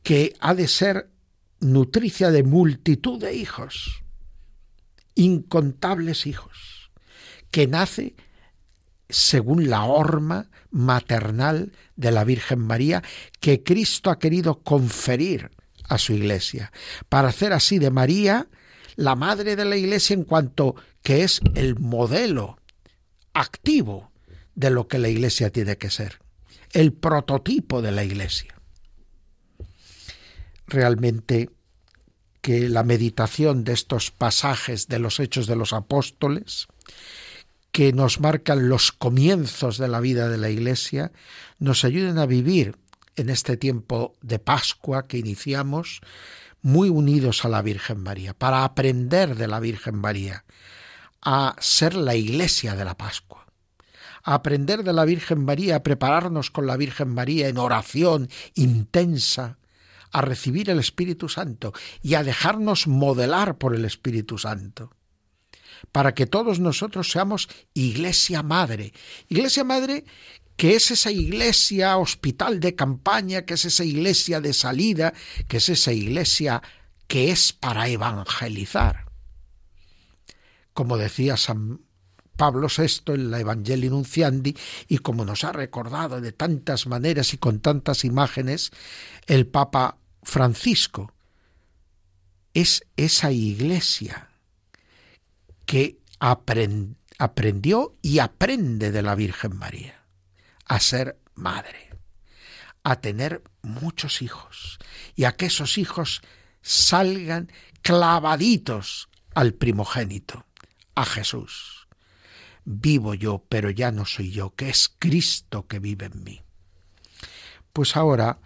[0.08, 1.10] que ha de ser
[1.60, 4.04] nutricia de multitud de hijos,
[5.16, 6.92] incontables hijos,
[7.52, 8.16] que nace
[9.10, 13.04] según la horma maternal de la Virgen María
[13.42, 15.52] que Cristo ha querido conferir
[15.90, 16.72] a su iglesia,
[17.10, 18.48] para hacer así de María
[18.96, 22.60] la madre de la iglesia en cuanto que es el modelo
[23.34, 24.14] activo
[24.56, 26.20] de lo que la iglesia tiene que ser,
[26.72, 28.57] el prototipo de la iglesia
[30.68, 31.50] realmente
[32.42, 36.68] que la meditación de estos pasajes de los hechos de los apóstoles,
[37.72, 41.12] que nos marcan los comienzos de la vida de la Iglesia,
[41.60, 42.76] nos ayuden a vivir
[43.16, 46.02] en este tiempo de Pascua que iniciamos
[46.62, 50.46] muy unidos a la Virgen María, para aprender de la Virgen María,
[51.22, 53.48] a ser la Iglesia de la Pascua
[54.28, 59.58] a aprender de la Virgen María, a prepararnos con la Virgen María en oración intensa,
[60.12, 64.92] a recibir el Espíritu Santo y a dejarnos modelar por el Espíritu Santo,
[65.92, 68.94] para que todos nosotros seamos iglesia madre.
[69.30, 70.06] Iglesia madre
[70.56, 75.14] que es esa iglesia hospital de campaña, que es esa iglesia de salida,
[75.48, 76.64] que es esa iglesia
[77.08, 79.06] que es para evangelizar.
[80.74, 81.87] Como decía San
[82.38, 84.56] Pablo VI en la Evangelii Nunciandi
[84.88, 88.72] y como nos ha recordado de tantas maneras y con tantas imágenes
[89.26, 91.14] el Papa Francisco,
[92.54, 94.30] es esa iglesia
[95.66, 100.04] que aprendió y aprende de la Virgen María
[100.66, 101.90] a ser madre,
[102.84, 104.78] a tener muchos hijos
[105.16, 106.22] y a que esos hijos
[106.62, 110.46] salgan clavaditos al primogénito,
[110.96, 111.77] a Jesús
[112.70, 116.42] vivo yo, pero ya no soy yo, que es Cristo que vive en mí.
[117.72, 118.40] Pues ahora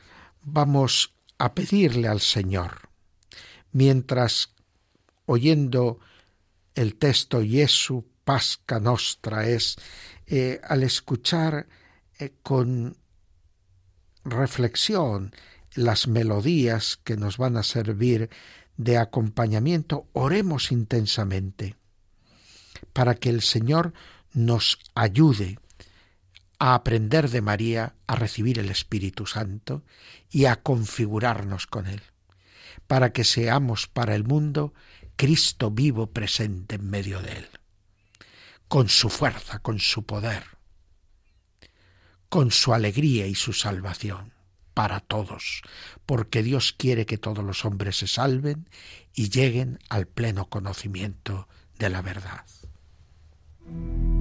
[0.43, 2.89] vamos a pedirle al Señor,
[3.71, 4.53] mientras
[5.25, 5.99] oyendo
[6.75, 9.77] el texto Jesu Pasca Nostra es,
[10.27, 11.67] eh, al escuchar
[12.19, 12.97] eh, con
[14.23, 15.33] reflexión
[15.73, 18.29] las melodías que nos van a servir
[18.77, 21.80] de acompañamiento, oremos intensamente
[22.93, 23.93] para que el Señor
[24.33, 25.59] nos ayude
[26.59, 29.83] a aprender de María, a recibir el Espíritu Santo
[30.29, 32.01] y a configurarnos con Él,
[32.87, 34.73] para que seamos para el mundo
[35.15, 37.49] Cristo vivo presente en medio de Él,
[38.67, 40.43] con su fuerza, con su poder,
[42.29, 44.33] con su alegría y su salvación
[44.73, 45.61] para todos,
[46.05, 48.69] porque Dios quiere que todos los hombres se salven
[49.13, 52.45] y lleguen al pleno conocimiento de la verdad.
[53.73, 54.20] thank you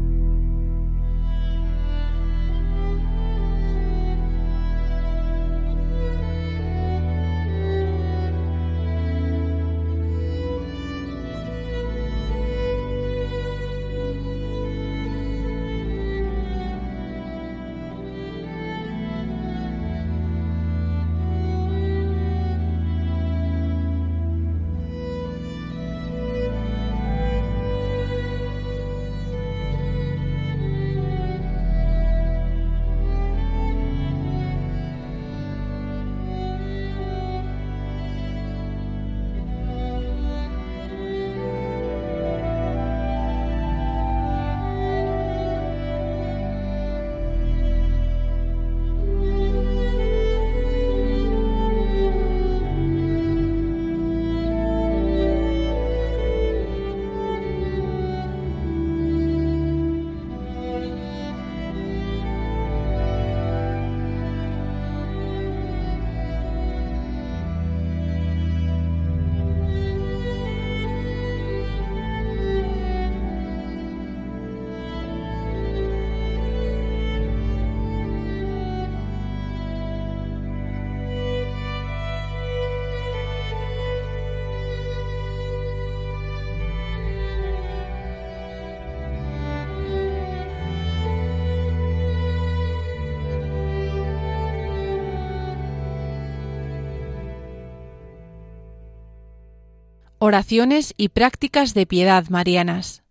[100.30, 103.02] Oraciones y prácticas de piedad marianas.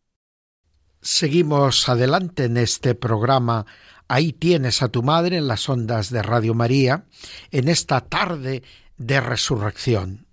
[1.01, 3.65] Seguimos adelante en este programa.
[4.07, 7.03] Ahí tienes a tu madre en las ondas de Radio María,
[7.51, 8.63] en esta tarde
[8.95, 10.27] de resurrección.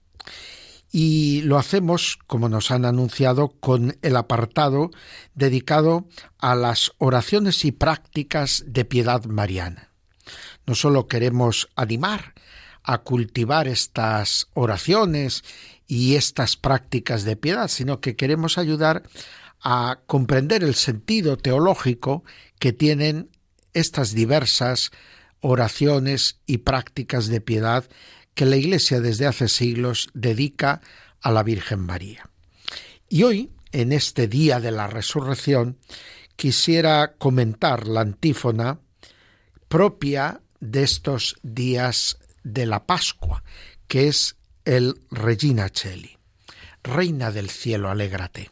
[0.93, 4.93] Y lo hacemos, como nos han anunciado, con el apartado
[5.35, 6.07] dedicado
[6.39, 9.91] a las oraciones y prácticas de piedad mariana.
[10.67, 12.35] No solo queremos animar
[12.85, 15.43] a cultivar estas oraciones
[15.87, 19.05] y estas prácticas de piedad, sino que queremos ayudar
[19.61, 22.25] a comprender el sentido teológico
[22.59, 23.31] que tienen
[23.73, 24.91] estas diversas
[25.41, 27.85] oraciones y prácticas de piedad
[28.35, 30.81] que la Iglesia desde hace siglos dedica
[31.21, 32.29] a la Virgen María.
[33.09, 35.79] Y hoy, en este día de la resurrección,
[36.37, 38.81] quisiera comentar la antífona
[39.69, 43.43] propia de estos días de la Pascua,
[43.89, 46.19] que es el Regina Cheli.
[46.83, 48.51] Reina del cielo, alégrate.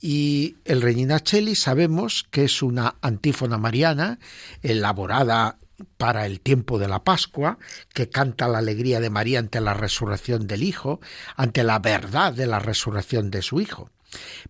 [0.00, 4.18] Y el Regina Cheli sabemos que es una antífona mariana
[4.62, 5.58] elaborada
[5.98, 7.58] para el tiempo de la Pascua,
[7.92, 11.00] que canta la alegría de María ante la resurrección del Hijo,
[11.36, 13.90] ante la verdad de la resurrección de su Hijo,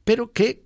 [0.04, 0.62] pero que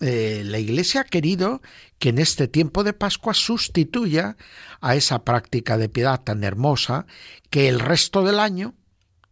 [0.00, 1.62] eh, la Iglesia ha querido
[1.98, 4.36] que en este tiempo de Pascua sustituya
[4.80, 7.06] a esa práctica de piedad tan hermosa
[7.50, 8.74] que el resto del año,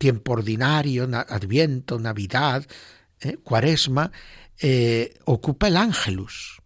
[0.03, 2.67] tiempo ordinario, Adviento, Navidad,
[3.21, 4.11] eh, Cuaresma,
[4.61, 6.61] eh, ocupa el ángelus,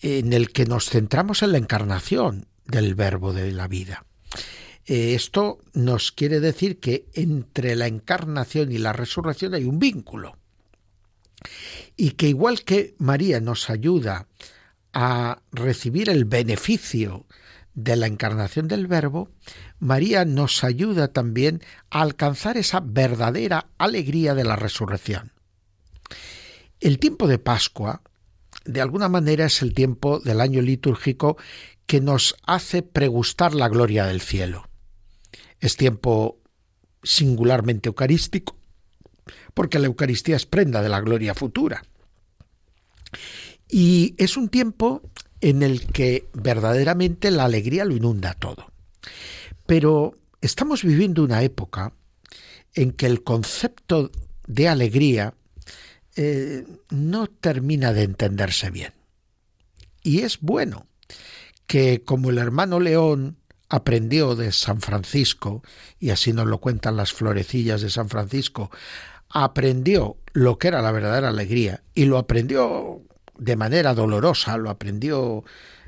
[0.00, 4.06] en el que nos centramos en la encarnación del verbo de la vida.
[4.86, 10.38] Eh, esto nos quiere decir que entre la encarnación y la resurrección hay un vínculo.
[11.98, 14.26] Y que igual que María nos ayuda
[14.94, 17.26] a recibir el beneficio
[17.74, 19.30] de la encarnación del Verbo,
[19.78, 25.32] María nos ayuda también a alcanzar esa verdadera alegría de la resurrección.
[26.80, 28.02] El tiempo de Pascua,
[28.64, 31.36] de alguna manera, es el tiempo del año litúrgico
[31.86, 34.68] que nos hace pregustar la gloria del cielo.
[35.60, 36.40] Es tiempo
[37.02, 38.56] singularmente eucarístico,
[39.52, 41.84] porque la Eucaristía es prenda de la gloria futura.
[43.68, 45.02] Y es un tiempo
[45.44, 48.72] en el que verdaderamente la alegría lo inunda todo.
[49.66, 51.92] Pero estamos viviendo una época
[52.72, 54.10] en que el concepto
[54.46, 55.34] de alegría
[56.16, 58.94] eh, no termina de entenderse bien.
[60.02, 60.86] Y es bueno
[61.66, 63.36] que como el hermano León
[63.68, 65.62] aprendió de San Francisco,
[66.00, 68.70] y así nos lo cuentan las florecillas de San Francisco,
[69.28, 73.02] aprendió lo que era la verdadera alegría y lo aprendió
[73.38, 75.44] de manera dolorosa, lo aprendió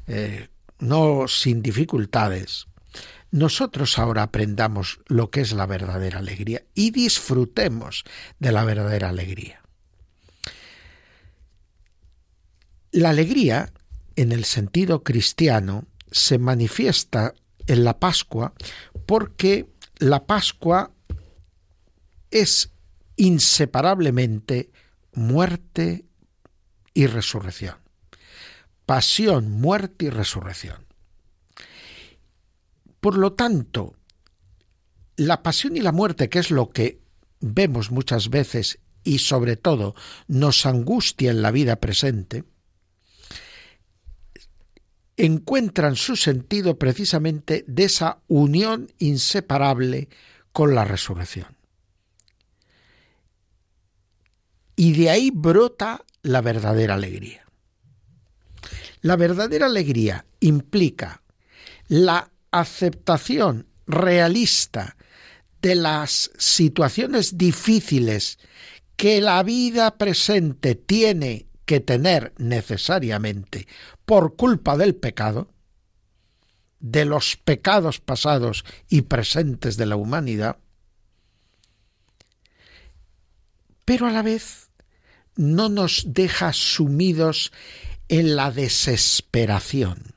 [0.06, 2.66] eh, no sin dificultades.
[3.30, 8.04] Nosotros ahora aprendamos lo que es la verdadera alegría y disfrutemos
[8.38, 9.62] de la verdadera alegría.
[12.92, 13.72] La alegría,
[14.14, 17.34] en el sentido cristiano, se manifiesta
[17.66, 18.54] en la Pascua
[19.04, 19.68] porque
[19.98, 20.92] la Pascua
[22.30, 22.72] es
[23.16, 24.70] inseparablemente
[25.12, 26.05] muerte
[26.96, 27.76] y resurrección.
[28.86, 30.86] Pasión, muerte y resurrección.
[33.00, 33.94] Por lo tanto,
[35.16, 37.02] la pasión y la muerte, que es lo que
[37.40, 39.94] vemos muchas veces y sobre todo
[40.26, 42.44] nos angustia en la vida presente,
[45.18, 50.08] encuentran su sentido precisamente de esa unión inseparable
[50.52, 51.58] con la resurrección.
[54.76, 57.46] Y de ahí brota la verdadera alegría.
[59.00, 61.22] La verdadera alegría implica
[61.88, 64.96] la aceptación realista
[65.62, 68.38] de las situaciones difíciles
[68.96, 73.68] que la vida presente tiene que tener necesariamente
[74.04, 75.50] por culpa del pecado,
[76.80, 80.58] de los pecados pasados y presentes de la humanidad,
[83.84, 84.65] pero a la vez
[85.36, 87.52] no nos deja sumidos
[88.08, 90.14] en la desesperación,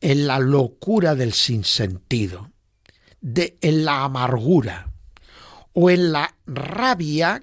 [0.00, 2.50] en la locura del sinsentido,
[3.22, 4.90] en la amargura
[5.72, 7.42] o en la rabia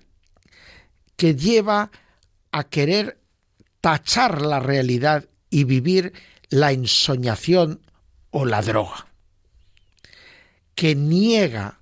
[1.16, 1.91] que lleva
[2.52, 3.20] a querer
[3.82, 6.14] tachar la realidad y vivir
[6.50, 7.82] la ensoñación
[8.32, 9.08] o la droga,
[10.76, 11.80] que niega,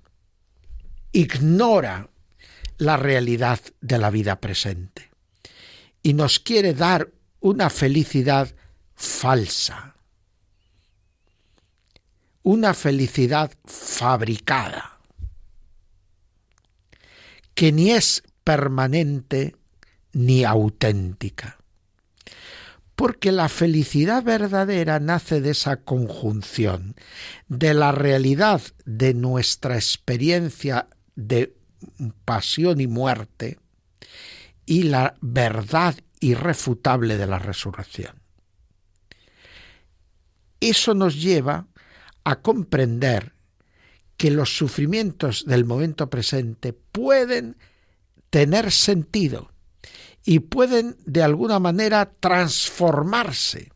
[1.12, 2.08] ignora
[2.78, 5.10] la realidad de la vida presente
[6.02, 7.10] y nos quiere dar
[7.40, 8.54] una felicidad
[8.94, 9.96] falsa,
[12.42, 14.94] una felicidad fabricada.
[17.58, 19.56] que ni es permanente
[20.12, 21.58] ni auténtica.
[22.94, 26.94] Porque la felicidad verdadera nace de esa conjunción,
[27.48, 31.57] de la realidad de nuestra experiencia de
[32.24, 33.58] pasión y muerte
[34.66, 38.14] y la verdad irrefutable de la resurrección.
[40.60, 41.66] Eso nos lleva
[42.24, 43.32] a comprender
[44.16, 47.56] que los sufrimientos del momento presente pueden
[48.30, 49.52] tener sentido
[50.24, 53.72] y pueden de alguna manera transformarse.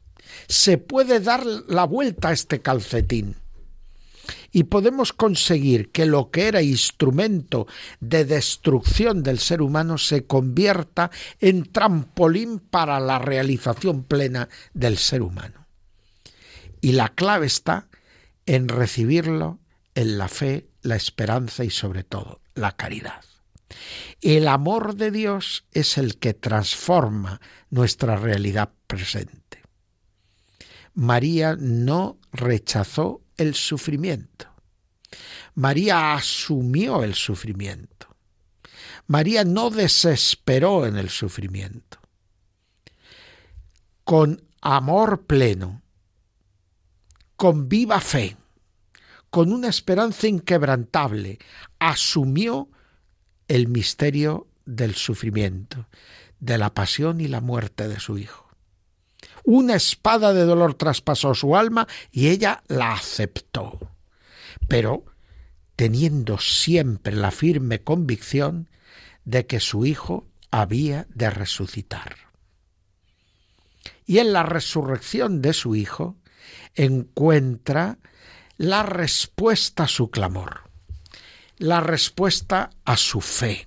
[0.49, 3.37] Se puede dar la vuelta a este calcetín
[4.51, 7.67] y podemos conseguir que lo que era instrumento
[8.01, 11.11] de destrucción del ser humano se convierta
[11.41, 15.67] en trampolín para la realización plena del ser humano.
[16.81, 17.89] Y la clave está
[18.47, 19.61] en recibirlo
[19.95, 23.25] en la fe, la esperanza y sobre todo la caridad.
[24.21, 29.63] El amor de Dios es el que transforma nuestra realidad presente.
[30.95, 34.47] María no rechazó el sufrimiento.
[35.55, 38.17] María asumió el sufrimiento.
[39.07, 41.99] María no desesperó en el sufrimiento.
[44.05, 45.83] Con amor pleno,
[47.37, 48.37] con viva fe,
[49.31, 51.39] con una esperanza inquebrantable,
[51.79, 52.69] asumió
[53.49, 55.87] el misterio del sufrimiento,
[56.41, 58.42] de la pasión y la muerte de su Hijo.
[59.45, 63.91] Una espada de dolor traspasó su alma y ella la aceptó,
[64.69, 65.05] pero
[65.77, 68.69] teniendo siempre la firme convicción
[69.25, 72.17] de que su Hijo había de resucitar.
[74.07, 76.17] Y en la resurrección de su Hijo
[76.75, 77.99] encuentra
[78.59, 80.71] la respuesta a su clamor,
[81.59, 83.67] la respuesta a su fe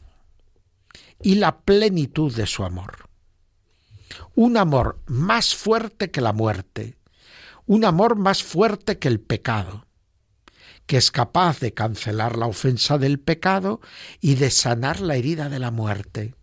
[1.21, 3.04] y la plenitud de su amor.
[4.33, 6.97] Un amor más fuerte que la muerte,
[7.65, 9.87] un amor más fuerte que el pecado,
[10.85, 13.81] que es capaz de cancelar la ofensa del pecado
[14.21, 16.35] y de sanar la herida de la muerte,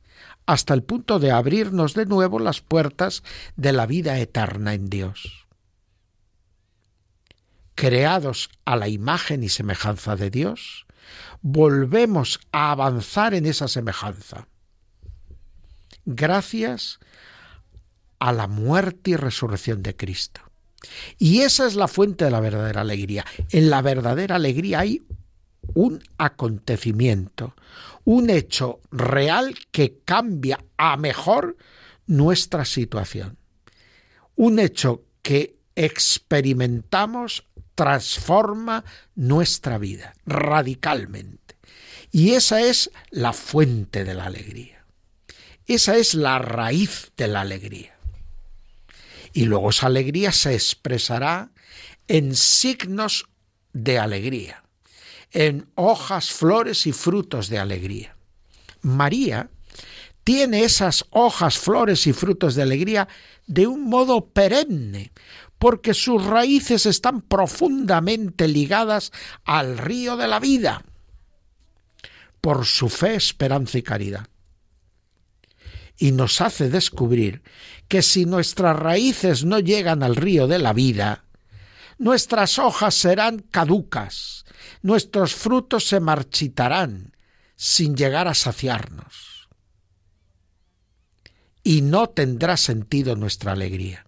[0.46, 3.22] hasta el punto de abrirnos de nuevo las puertas
[3.56, 5.46] de la vida eterna en Dios.
[7.74, 10.86] Creados a la imagen y semejanza de Dios,
[11.40, 14.48] volvemos a avanzar en esa semejanza.
[16.04, 17.11] Gracias a
[18.30, 20.42] la muerte y resurrección de Cristo.
[21.18, 23.24] Y esa es la fuente de la verdadera alegría.
[23.50, 25.02] En la verdadera alegría hay
[25.74, 27.54] un acontecimiento,
[28.04, 31.56] un hecho real que cambia a mejor
[32.06, 33.38] nuestra situación.
[34.36, 37.44] Un hecho que experimentamos
[37.74, 41.56] transforma nuestra vida radicalmente.
[42.10, 44.84] Y esa es la fuente de la alegría.
[45.66, 47.92] Esa es la raíz de la alegría
[49.32, 51.50] y luego esa alegría se expresará
[52.08, 53.26] en signos
[53.72, 54.64] de alegría,
[55.30, 58.16] en hojas, flores y frutos de alegría.
[58.82, 59.48] María
[60.24, 63.08] tiene esas hojas, flores y frutos de alegría
[63.46, 65.12] de un modo perenne,
[65.58, 69.12] porque sus raíces están profundamente ligadas
[69.44, 70.84] al río de la vida,
[72.40, 74.26] por su fe, esperanza y caridad
[76.02, 77.44] y nos hace descubrir
[77.86, 81.26] que si nuestras raíces no llegan al río de la vida,
[81.96, 84.44] nuestras hojas serán caducas,
[84.82, 87.14] nuestros frutos se marchitarán
[87.54, 89.48] sin llegar a saciarnos.
[91.62, 94.04] Y no tendrá sentido nuestra alegría.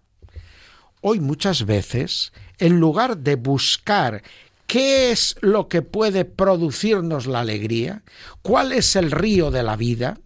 [0.99, 4.21] Hoy muchas veces, en lugar de buscar
[4.67, 8.03] qué es lo que puede producirnos la alegría,
[8.41, 10.19] cuál es el río de la vida,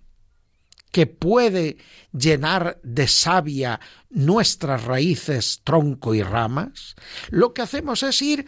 [0.91, 1.77] que puede
[2.11, 3.79] llenar de savia
[4.09, 6.95] nuestras raíces, tronco y ramas,
[7.29, 8.45] lo que hacemos es ir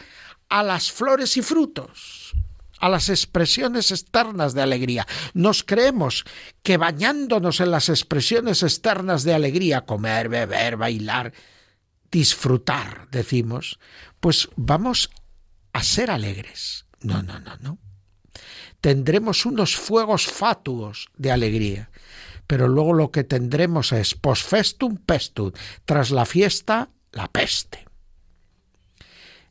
[0.49, 2.33] a las flores y frutos,
[2.79, 5.07] a las expresiones externas de alegría.
[5.33, 6.25] Nos creemos
[6.63, 11.33] que bañándonos en las expresiones externas de alegría, comer, beber, bailar,
[12.11, 13.79] disfrutar, decimos,
[14.19, 15.11] pues vamos
[15.73, 16.85] a ser alegres.
[17.01, 17.77] No, no, no, no.
[18.81, 21.91] Tendremos unos fuegos fatuos de alegría
[22.51, 25.53] pero luego lo que tendremos es post festum pestum,
[25.85, 27.85] tras la fiesta la peste.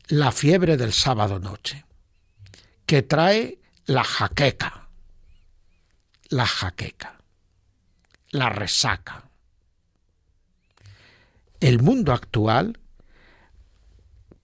[0.08, 1.86] La fiebre del sábado noche,
[2.84, 4.90] que trae la jaqueca,
[6.28, 7.22] la jaqueca,
[8.32, 9.30] la resaca.
[11.58, 12.78] El mundo actual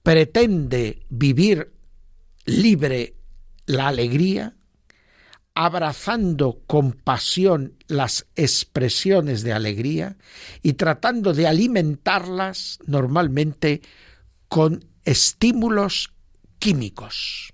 [0.03, 1.75] pretende vivir
[2.47, 3.17] libre
[3.67, 4.57] la alegría
[5.57, 10.17] abrazando con pasión las expresiones de alegría
[10.63, 13.83] y tratando de alimentarlas normalmente
[14.49, 16.13] con estímulos
[16.61, 17.53] químicos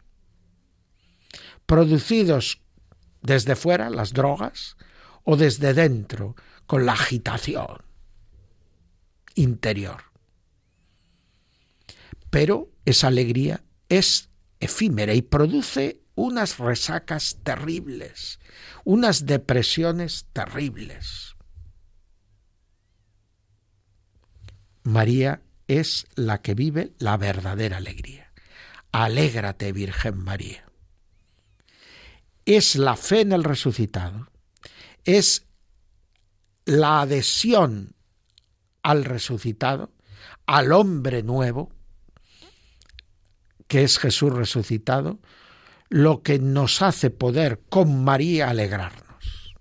[1.72, 2.60] producidos
[3.22, 4.76] desde fuera, las drogas,
[5.24, 6.36] o desde dentro,
[6.66, 7.78] con la agitación
[9.34, 10.02] interior.
[12.28, 14.28] Pero esa alegría es
[14.60, 18.38] efímera y produce unas resacas terribles,
[18.84, 21.36] unas depresiones terribles.
[24.82, 28.32] María es la que vive la verdadera alegría.
[28.90, 30.64] Alégrate, Virgen María.
[32.44, 34.28] Es la fe en el resucitado,
[35.04, 35.46] es
[36.64, 37.94] la adhesión
[38.82, 39.92] al resucitado,
[40.46, 41.72] al hombre nuevo,
[43.68, 45.20] que es Jesús resucitado,
[45.92, 49.54] lo que nos hace poder con María alegrarnos,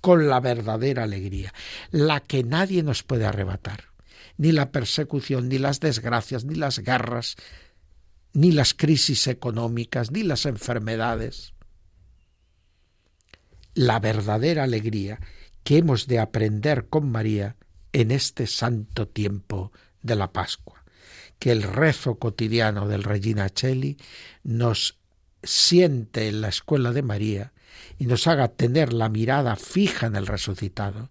[0.00, 1.52] con la verdadera alegría,
[1.90, 3.86] la que nadie nos puede arrebatar,
[4.36, 7.34] ni la persecución, ni las desgracias, ni las guerras,
[8.32, 11.54] ni las crisis económicas, ni las enfermedades.
[13.74, 15.18] La verdadera alegría
[15.64, 17.56] que hemos de aprender con María
[17.92, 19.72] en este santo tiempo
[20.02, 20.84] de la Pascua,
[21.40, 23.96] que el rezo cotidiano del Regina Cheli
[24.44, 25.00] nos
[25.44, 27.52] siente en la escuela de María
[27.98, 31.10] y nos haga tener la mirada fija en el resucitado,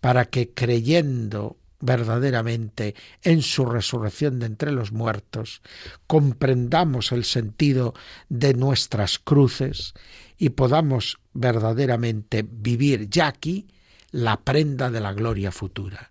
[0.00, 5.62] para que creyendo verdaderamente en su resurrección de entre los muertos,
[6.06, 7.94] comprendamos el sentido
[8.28, 9.94] de nuestras cruces
[10.36, 13.68] y podamos verdaderamente vivir ya aquí
[14.10, 16.10] la prenda de la gloria futura,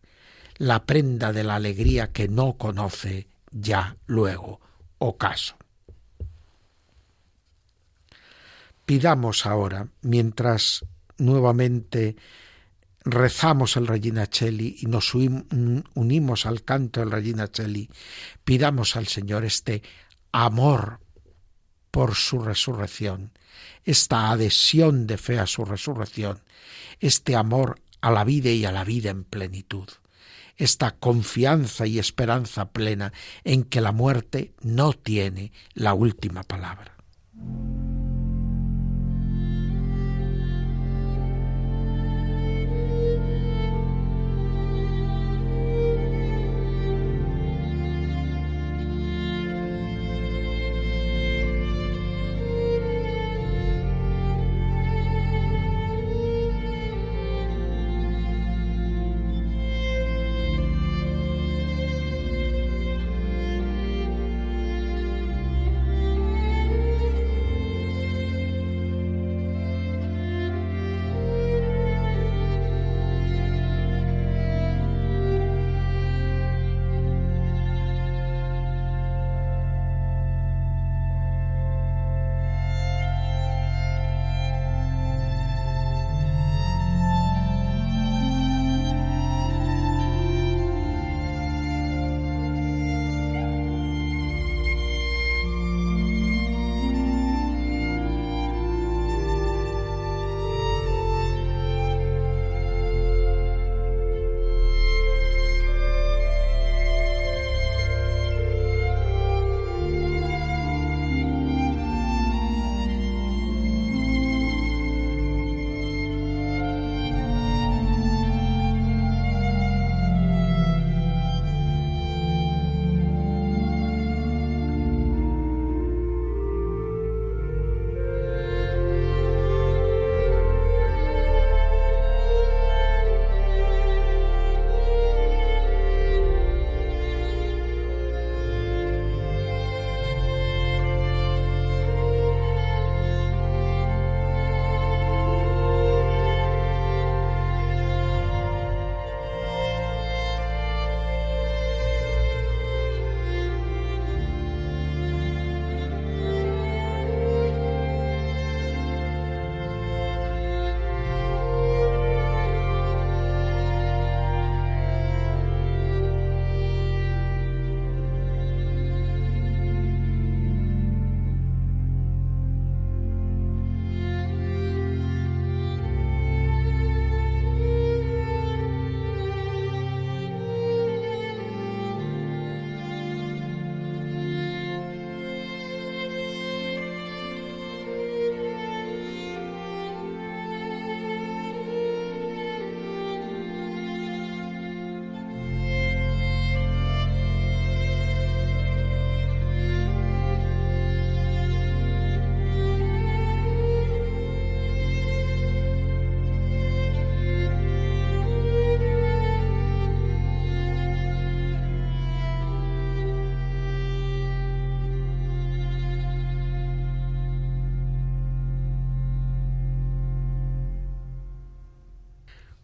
[0.57, 4.61] la prenda de la alegría que no conoce ya luego
[4.99, 5.57] ocaso.
[8.87, 10.85] Pidamos ahora, mientras
[11.17, 12.15] nuevamente
[13.03, 17.89] rezamos el Regina Cheli y nos unimos al canto del Regina Cheli,
[18.45, 19.83] pidamos al Señor este
[20.31, 21.01] amor
[21.91, 23.33] por su resurrección,
[23.83, 26.39] esta adhesión de fe a su resurrección,
[27.01, 29.89] este amor a la vida y a la vida en plenitud,
[30.55, 33.11] esta confianza y esperanza plena
[33.43, 36.95] en que la muerte no tiene la última palabra.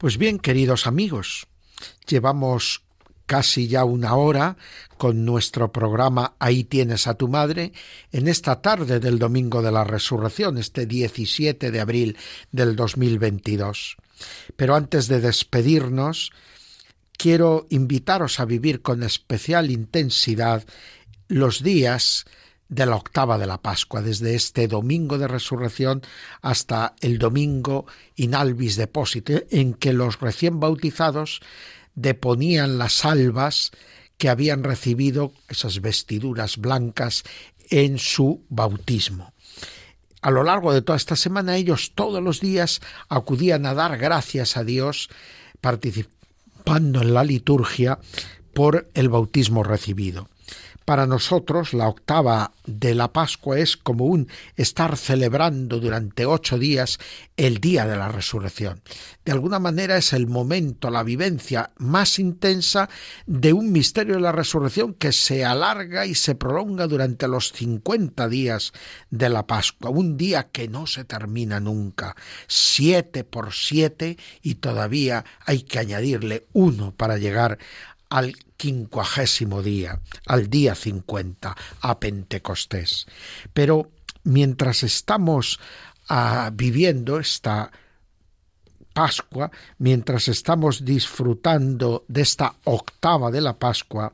[0.03, 1.47] Pues bien, queridos amigos,
[2.09, 2.83] llevamos
[3.25, 4.57] casi ya una hora
[4.97, 7.71] con nuestro programa Ahí tienes a tu madre
[8.11, 12.17] en esta tarde del Domingo de la Resurrección, este 17 de abril
[12.51, 13.95] del 2022.
[14.57, 16.33] Pero antes de despedirnos,
[17.17, 20.65] quiero invitaros a vivir con especial intensidad
[21.29, 22.25] los días
[22.73, 26.01] de la octava de la Pascua, desde este domingo de resurrección
[26.41, 31.41] hasta el domingo in albis deposito, en que los recién bautizados
[31.95, 33.71] deponían las albas
[34.17, 37.23] que habían recibido esas vestiduras blancas
[37.69, 39.33] en su bautismo.
[40.21, 44.57] A lo largo de toda esta semana ellos todos los días acudían a dar gracias
[44.57, 45.09] a Dios
[45.61, 47.99] participando en la liturgia
[48.53, 50.29] por el bautismo recibido.
[50.85, 54.27] Para nosotros la octava de la Pascua es como un
[54.57, 56.99] estar celebrando durante ocho días
[57.37, 58.81] el día de la resurrección.
[59.23, 62.89] De alguna manera es el momento, la vivencia más intensa
[63.25, 68.27] de un misterio de la resurrección que se alarga y se prolonga durante los cincuenta
[68.27, 68.73] días
[69.09, 72.15] de la Pascua, un día que no se termina nunca,
[72.47, 77.57] siete por siete y todavía hay que añadirle uno para llegar
[78.09, 83.07] al quincuagésimo día, al día cincuenta, a Pentecostés.
[83.53, 83.91] Pero
[84.23, 85.59] mientras estamos
[86.07, 87.73] ah, viviendo esta
[88.93, 94.13] Pascua, mientras estamos disfrutando de esta octava de la Pascua,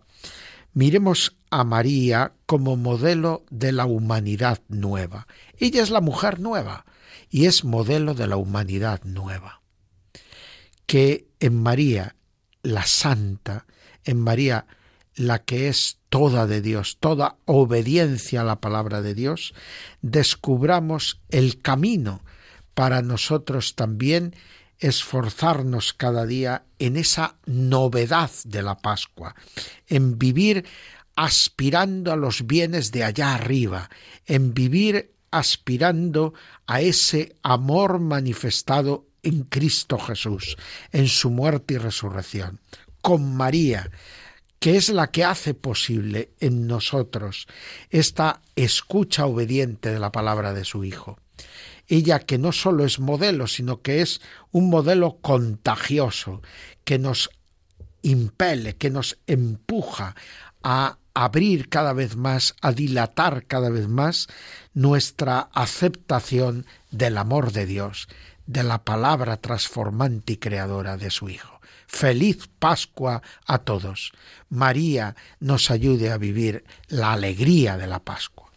[0.74, 5.28] miremos a María como modelo de la humanidad nueva.
[5.60, 6.86] Ella es la mujer nueva
[7.30, 9.62] y es modelo de la humanidad nueva.
[10.88, 12.16] Que en María,
[12.64, 13.68] la Santa,
[14.06, 14.66] en María,
[15.16, 19.54] la que es toda de Dios, toda obediencia a la palabra de Dios,
[20.02, 22.22] descubramos el camino
[22.74, 24.36] para nosotros también
[24.80, 29.36] esforzarnos cada día en esa novedad de la Pascua,
[29.88, 30.66] en vivir
[31.16, 33.90] aspirando a los bienes de allá arriba,
[34.26, 36.34] en vivir aspirando
[36.66, 40.56] a ese amor manifestado en Cristo Jesús,
[40.94, 42.62] en su muerte y resurrección
[43.02, 43.90] con María,
[44.60, 47.48] que es la que hace posible en nosotros
[47.90, 51.18] esta escucha obediente de la palabra de su Hijo.
[51.88, 54.22] Ella que no solo es modelo, sino que es
[54.52, 56.42] un modelo contagioso,
[56.84, 57.30] que nos
[58.02, 60.16] impele, que nos empuja
[60.62, 64.28] a abrir cada vez más, a dilatar cada vez más
[64.74, 68.08] nuestra aceptación del amor de Dios,
[68.46, 71.59] de la palabra transformante y creadora de su Hijo.
[71.90, 74.14] Feliz Pascua a todos.
[74.48, 78.52] María nos ayude a vivir la alegría de la Pascua.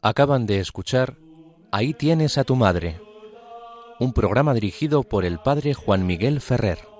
[0.00, 1.16] Acaban de escuchar
[1.70, 3.07] Ahí tienes a tu madre
[3.98, 6.97] un programa dirigido por el padre Juan Miguel Ferrer.